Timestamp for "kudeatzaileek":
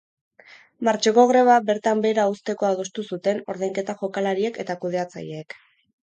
4.85-5.55